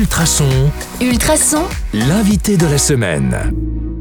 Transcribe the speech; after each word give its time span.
Ultrason, 0.00 0.70
Ultrason, 1.00 1.62
l'invité 1.94 2.58
de 2.58 2.66
la 2.66 2.76
semaine. 2.76 3.34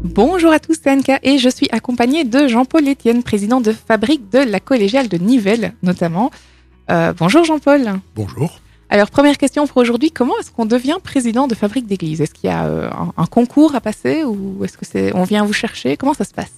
Bonjour 0.04 0.52
à 0.52 0.60
tous, 0.60 0.76
c'est 0.84 0.92
Anka 0.92 1.20
et 1.24 1.38
je 1.38 1.48
suis 1.48 1.70
accompagnée 1.72 2.26
de 2.26 2.50
Jean-Paul 2.50 2.86
Etienne, 2.86 3.24
président 3.24 3.62
de 3.62 3.72
Fabrique 3.72 4.30
de 4.30 4.40
la 4.40 4.60
collégiale 4.60 5.08
de 5.08 5.16
Nivelles 5.18 5.74
notamment. 5.84 6.32
Euh, 6.92 7.14
bonjour 7.18 7.46
Jean-Paul. 7.46 7.94
Bonjour. 8.14 8.60
Alors 8.90 9.10
première 9.10 9.38
question 9.38 9.68
pour 9.68 9.78
aujourd'hui, 9.78 10.12
comment 10.12 10.38
est-ce 10.42 10.52
qu'on 10.52 10.66
devient 10.66 10.98
président 11.02 11.48
de 11.48 11.56
Fabrique 11.56 11.88
d'église? 11.88 12.20
Est-ce 12.20 12.34
qu'il 12.34 12.50
y 12.50 12.54
a 12.54 12.66
euh, 12.66 12.90
un, 12.92 13.14
un 13.16 13.26
concours 13.26 13.74
à 13.74 13.80
passer 13.80 14.26
ou 14.26 14.66
est-ce 14.66 14.78
que 14.78 14.86
c'est 14.86 15.16
on 15.16 15.24
vient 15.24 15.46
vous 15.46 15.54
chercher? 15.54 15.96
Comment 15.96 16.14
ça 16.14 16.26
se 16.26 16.34
passe? 16.34 16.52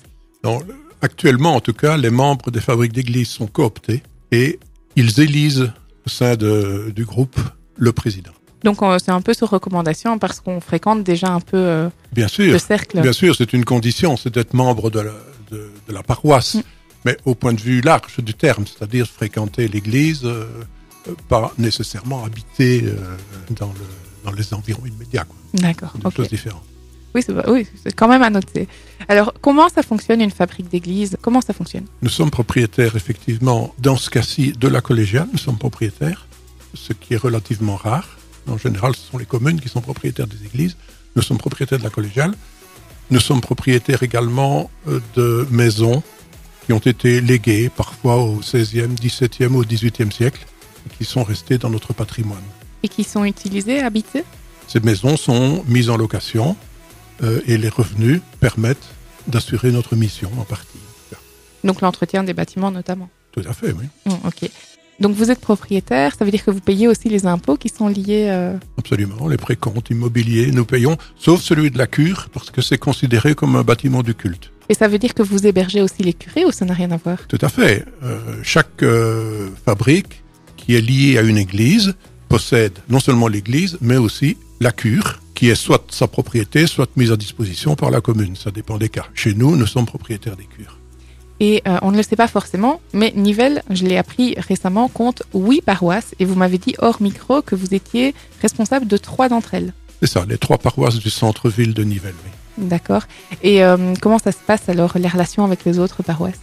Non, 0.44 0.58
actuellement, 1.04 1.54
en 1.54 1.60
tout 1.62 1.74
cas, 1.74 1.96
les 1.96 2.10
membres 2.10 2.50
des 2.50 2.60
fabriques 2.62 2.94
d'église 2.94 3.28
sont 3.28 3.46
cooptés 3.46 4.02
et 4.32 4.58
ils 4.96 5.20
élisent 5.20 5.72
au 6.08 6.10
sein 6.10 6.36
de- 6.36 6.92
du 6.96 7.06
groupe 7.06 7.40
le 7.76 7.92
président. 7.92 8.32
Donc 8.64 8.80
c'est 9.00 9.12
un 9.12 9.22
peu 9.22 9.34
sur 9.34 9.50
recommandation 9.50 10.18
parce 10.20 10.40
qu'on 10.40 10.60
fréquente 10.62 11.04
déjà 11.04 11.30
un 11.30 11.40
peu 11.40 11.58
euh, 11.58 11.90
Bien 12.12 12.28
le 12.40 12.58
cercle. 12.60 13.02
bien 13.02 13.14
sûr, 13.14 13.36
c'est 13.36 13.54
une 13.54 13.66
condition, 13.66 14.18
c'est 14.18 14.34
d'être 14.34 14.54
membre 14.54 14.90
de 14.90 15.00
la, 15.02 15.12
de, 15.52 15.72
de 15.88 15.94
la 15.94 16.04
paroisse, 16.04 16.56
Mm. 16.56 16.62
mais 17.06 17.18
au 17.26 17.36
point 17.36 17.54
de 17.54 17.62
vue 17.62 17.82
large 17.82 18.18
du 18.20 18.34
terme, 18.34 18.66
c'est-à-dire 18.66 19.06
fréquenter 19.08 19.68
l'église, 19.68 20.22
euh, 20.26 20.48
euh, 21.08 21.14
pas 21.30 21.54
nécessairement 21.58 22.26
habiter 22.26 22.84
euh, 22.86 22.96
dans, 23.52 23.68
le, 23.68 23.86
dans 24.26 24.32
les 24.32 24.54
environs 24.54 24.86
immédiats. 24.86 25.26
D'accord. 25.54 25.92
C'est 25.94 26.02
deux 26.02 26.08
ok. 26.08 26.16
choses 26.16 26.30
différentes. 26.30 26.64
Oui, 27.16 27.22
c'est 27.26 27.50
oui, 27.50 27.66
c'est 27.84 27.94
quand 27.94 28.08
même 28.08 28.22
à 28.24 28.30
noter. 28.30 28.68
Alors 29.08 29.34
comment 29.42 29.70
ça 29.70 29.82
fonctionne 29.84 30.22
une 30.22 30.32
fabrique 30.32 30.68
d'église? 30.70 31.18
Comment 31.22 31.42
ça 31.42 31.54
fonctionne? 31.54 31.86
Nous 32.02 32.10
sommes 32.10 32.32
propriétaires, 32.32 32.96
effectivement, 32.96 33.74
dans 33.80 33.96
ce 33.98 34.10
cas-ci, 34.10 34.52
de 34.52 34.68
la 34.68 34.82
collégiale. 34.82 35.28
Nous 35.32 35.38
sommes 35.40 35.58
propriétaires, 35.58 36.28
ce 36.74 36.94
qui 36.94 37.14
est 37.14 37.18
relativement 37.18 37.76
rare. 37.76 38.17
En 38.48 38.58
général, 38.58 38.96
ce 38.96 39.02
sont 39.12 39.18
les 39.18 39.26
communes 39.26 39.60
qui 39.60 39.70
sont 39.70 39.82
propriétaires 39.82 40.28
des 40.28 40.46
églises. 40.46 40.78
Nous 41.16 41.22
sommes 41.22 41.38
propriétaires 41.38 41.80
de 41.80 41.84
la 41.84 41.90
collégiale. 41.90 42.34
Nous 43.10 43.20
sommes 43.20 43.42
propriétaires 43.42 44.04
également 44.04 44.70
euh, 44.88 45.00
de 45.16 45.48
maisons 45.52 46.04
qui 46.66 46.74
ont 46.74 46.80
été 46.80 47.22
léguées, 47.22 47.70
parfois 47.70 48.18
au 48.18 48.38
XVIe, 48.38 48.88
XVIIe 48.88 49.48
ou 49.48 49.64
XVIIIe 49.64 50.12
siècle, 50.12 50.46
et 50.86 50.98
qui 50.98 51.06
sont 51.06 51.24
restées 51.24 51.58
dans 51.58 51.70
notre 51.70 51.94
patrimoine. 51.94 52.44
et 52.84 52.90
qui 52.90 53.04
sont 53.04 53.24
utilisés, 53.24 53.80
habités 53.80 54.24
Ces 54.68 54.82
maisons 54.82 55.18
sont 55.18 55.64
mises 55.68 55.90
en 55.90 55.98
location 55.98 56.56
euh, 57.24 57.42
et 57.48 57.58
les 57.58 57.70
revenus 57.70 58.22
permettent 58.40 58.90
d'assurer 59.28 59.72
notre 59.72 59.96
mission 59.96 60.30
en 60.38 60.44
partie. 60.44 60.78
Donc 61.64 61.82
l'entretien 61.82 62.24
des 62.24 62.34
bâtiments 62.34 62.72
notamment. 62.72 63.10
Tout 63.32 63.44
à 63.48 63.54
fait, 63.54 63.72
oui. 63.74 63.86
Mm, 64.06 64.28
ok. 64.28 64.50
Donc 65.00 65.16
vous 65.16 65.30
êtes 65.30 65.40
propriétaire, 65.40 66.16
ça 66.18 66.26
veut 66.26 66.32
dire 66.32 66.44
que 66.44 66.50
vous 66.50 66.60
payez 66.60 66.88
aussi 66.88 67.08
les 67.08 67.28
impôts 67.28 67.56
qui 67.56 67.70
sont 67.70 67.88
liés. 67.88 68.28
euh, 68.30 68.58
Absolument, 68.80 69.28
les 69.28 69.38
précomptes 69.38 69.92
immobiliers, 69.92 70.52
nous 70.52 70.66
payons, 70.66 70.98
sauf 71.18 71.42
celui 71.42 71.70
de 71.70 71.78
la 71.78 71.86
cure, 71.86 72.30
parce 72.34 72.50
que 72.50 72.62
c'est 72.64 72.80
considéré 72.80 73.36
comme 73.36 73.56
un 73.56 73.64
bâtiment 73.64 74.02
du 74.02 74.16
culte. 74.16 74.52
Et 74.70 74.74
ça 74.74 74.88
veut 74.88 74.98
dire 74.98 75.14
que 75.14 75.22
vous 75.22 75.46
hébergez 75.46 75.82
aussi 75.82 76.02
les 76.02 76.14
curés 76.14 76.46
ou 76.46 76.52
ça 76.52 76.66
n'a 76.66 76.74
rien 76.74 76.90
à 76.92 76.98
voir? 76.98 77.20
Tout 77.28 77.38
à 77.42 77.48
fait. 77.50 77.86
Euh, 78.04 78.20
chaque 78.44 78.82
euh, 78.82 79.50
fabrique 79.64 80.24
qui 80.58 80.76
est 80.76 80.82
liée 80.82 81.18
à 81.18 81.22
une 81.22 81.38
église 81.38 81.94
possède 82.28 82.74
non 82.90 83.00
seulement 83.00 83.28
l'église, 83.28 83.78
mais 83.82 83.98
aussi 83.98 84.36
la 84.60 84.72
cure, 84.72 85.22
qui 85.36 85.50
est 85.50 85.56
soit 85.56 85.86
sa 85.92 86.08
propriété, 86.08 86.66
soit 86.66 86.90
mise 86.98 87.12
à 87.12 87.16
disposition 87.18 87.76
par 87.76 87.92
la 87.92 88.02
commune. 88.02 88.36
Ça 88.36 88.50
dépend 88.52 88.78
des 88.80 88.90
cas. 88.90 89.06
Chez 89.14 89.36
nous, 89.36 89.56
nous 89.56 89.68
sommes 89.68 89.86
propriétaires 89.86 90.36
des 90.36 90.46
cures. 90.46 90.80
Et 91.40 91.62
euh, 91.68 91.78
on 91.84 91.92
ne 91.92 91.98
le 91.98 92.04
sait 92.04 92.16
pas 92.16 92.28
forcément, 92.28 92.82
mais 92.94 93.14
Nivelles, 93.16 93.62
je 93.70 93.84
l'ai 93.86 93.98
appris 93.98 94.36
récemment, 94.40 94.88
compte 94.88 95.22
huit 95.36 95.62
paroisses 95.62 96.16
et 96.20 96.26
vous 96.26 96.34
m'avez 96.36 96.58
dit 96.58 96.74
hors 96.80 97.00
micro 97.02 97.42
que 97.44 97.54
vous 97.56 97.74
étiez 97.76 98.16
responsable 98.42 98.88
de 98.88 98.98
trois 98.98 99.30
d'entre 99.30 99.54
elles. 99.54 99.74
C'est 100.02 100.10
ça, 100.10 100.26
les 100.28 100.38
trois 100.40 100.58
paroisses 100.58 100.98
du 100.98 101.10
centre-ville 101.10 101.74
de 101.74 101.84
Nivelles. 101.84 102.16
oui. 102.26 102.32
D'accord. 102.68 103.04
Et 103.44 103.64
euh, 103.64 103.94
comment 104.02 104.18
ça 104.18 104.32
se 104.32 104.38
passe 104.46 104.68
alors, 104.68 104.98
les 104.98 105.08
relations 105.08 105.46
avec 105.46 105.64
les 105.64 105.78
autres 105.78 106.02
paroisses? 106.02 106.40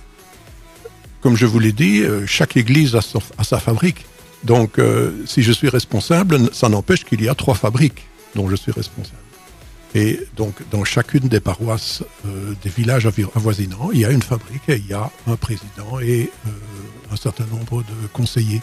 Comme 1.20 1.36
je 1.36 1.46
vous 1.46 1.58
l'ai 1.58 1.72
dit, 1.72 2.02
euh, 2.02 2.24
chaque 2.26 2.56
église 2.56 2.94
a, 2.94 3.00
son- 3.00 3.22
a 3.38 3.42
sa 3.44 3.58
fabrique. 3.58 4.04
Donc, 4.44 4.78
euh, 4.78 5.10
si 5.26 5.42
je 5.42 5.50
suis 5.52 5.68
responsable, 5.70 6.50
ça 6.52 6.68
n'empêche 6.68 7.04
qu'il 7.04 7.22
y 7.22 7.28
a 7.28 7.34
trois 7.34 7.54
fabriques 7.54 8.06
dont 8.36 8.48
je 8.48 8.56
suis 8.56 8.70
responsable. 8.72 9.16
Et 9.94 10.20
donc, 10.36 10.54
dans 10.70 10.84
chacune 10.84 11.28
des 11.28 11.38
paroisses 11.40 12.02
euh, 12.26 12.52
des 12.62 12.70
villages 12.70 13.06
avoisinants, 13.06 13.90
il 13.92 14.00
y 14.00 14.04
a 14.04 14.10
une 14.10 14.22
fabrique 14.22 14.68
et 14.68 14.76
il 14.76 14.86
y 14.86 14.92
a 14.92 15.10
un 15.28 15.36
président 15.36 16.00
et 16.02 16.30
euh, 16.46 16.50
un 17.12 17.16
certain 17.16 17.44
nombre 17.46 17.82
de 17.82 18.06
conseillers. 18.12 18.60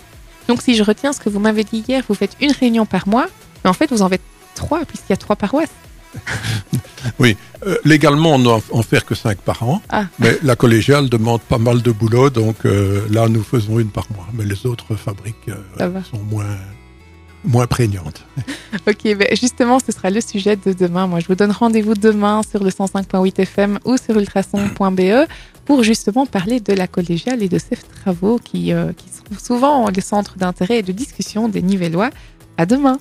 Donc 0.48 0.62
si 0.62 0.76
je 0.76 0.84
retiens 0.84 1.14
ce 1.14 1.20
que 1.22 1.30
vous 1.30 1.40
m'avez 1.40 1.64
dit 1.64 1.84
hier, 1.88 2.04
vous 2.10 2.16
faites 2.16 2.36
une 2.42 2.52
réunion 2.52 2.86
par 2.86 3.08
mois, 3.08 3.28
mais 3.64 3.70
en 3.70 3.74
fait 3.74 3.90
vous 3.92 4.02
en 4.02 4.10
faites 4.10 4.22
trois 4.56 4.84
puisqu'il 4.86 5.12
y 5.12 5.14
a 5.14 5.18
trois 5.18 5.36
paroisses. 5.36 5.70
Oui, 7.20 7.36
euh, 7.66 7.78
légalement, 7.84 8.36
on 8.36 8.38
ne 8.40 8.44
doit 8.44 8.62
en 8.72 8.84
faire 8.84 9.06
que 9.06 9.16
cinq 9.16 9.40
par 9.40 9.64
an, 9.64 9.82
Ah. 9.90 10.06
mais 10.20 10.38
la 10.44 10.56
collégiale 10.56 11.10
demande 11.10 11.42
pas 11.42 11.58
mal 11.58 11.82
de 11.82 11.92
boulot, 11.92 12.30
donc 12.30 12.58
là, 12.64 13.28
nous 13.28 13.42
faisons 13.44 13.80
une 13.80 13.90
par 13.90 14.06
mois. 14.16 14.28
Mais 14.34 14.46
les 14.46 14.66
autres 14.68 14.96
fabriques 14.96 15.50
sont 16.12 16.20
moins, 16.30 16.46
moins 17.44 17.68
prégnantes. 17.68 18.26
Ok, 18.88 19.04
ben 19.04 19.28
justement, 19.40 19.80
ce 19.80 19.92
sera 19.92 20.10
le 20.10 20.22
sujet 20.22 20.56
de 20.56 20.72
demain. 20.72 21.06
Moi, 21.06 21.20
je 21.20 21.28
vous 21.28 21.36
donne 21.36 21.52
rendez-vous 21.52 21.94
demain 21.94 22.42
sur 22.50 22.64
le 22.64 22.70
105.8 22.70 23.42
FM 23.42 23.80
ou 23.84 23.98
sur 23.98 24.18
ultrason.be 24.18 25.28
pour 25.66 25.84
justement 25.84 26.26
parler 26.26 26.62
de 26.62 26.72
la 26.72 26.88
collégiale 26.88 27.44
et 27.44 27.50
de 27.50 27.60
ses 27.60 27.76
travaux 27.76 28.40
qui, 28.42 28.72
euh, 28.72 28.94
qui 28.94 29.10
sont 29.10 29.38
souvent 29.38 29.90
les 29.90 30.00
centres 30.02 30.38
d'intérêt 30.38 30.80
et 30.80 30.84
de 30.84 30.94
discussion 30.94 31.50
des 31.50 31.62
Nivellois. 31.62 32.12
À 32.58 32.66
demain! 32.66 32.98